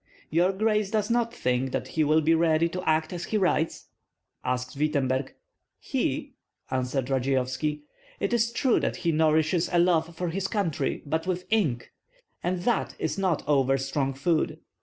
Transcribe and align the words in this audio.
"Your 0.31 0.51
grace 0.51 0.89
does 0.89 1.11
not 1.11 1.31
think 1.31 1.71
that 1.73 1.89
he 1.89 2.03
will 2.03 2.21
be 2.21 2.33
ready 2.33 2.67
to 2.69 2.81
act 2.89 3.13
as 3.13 3.25
he 3.25 3.37
writes?" 3.37 3.89
asked 4.43 4.75
Wittemberg. 4.75 5.35
"He?" 5.77 6.33
answered 6.71 7.11
Radzeyovski. 7.11 7.83
"It 8.19 8.33
is 8.33 8.51
true 8.51 8.79
that 8.79 8.95
he 8.95 9.11
nourishes 9.11 9.69
a 9.71 9.77
love 9.77 10.15
for 10.15 10.29
his 10.29 10.47
country, 10.47 11.03
but 11.05 11.27
with 11.27 11.45
ink; 11.51 11.91
and 12.41 12.63
that 12.63 12.95
is 12.97 13.19
not 13.19 13.47
over 13.47 13.77
strong 13.77 14.15
food. 14.15 14.57